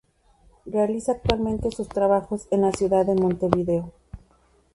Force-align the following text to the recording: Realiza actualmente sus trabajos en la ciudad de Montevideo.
Realiza 0.65 1.11
actualmente 1.11 1.69
sus 1.69 1.87
trabajos 1.87 2.47
en 2.49 2.61
la 2.61 2.71
ciudad 2.71 3.05
de 3.05 3.13
Montevideo. 3.13 3.93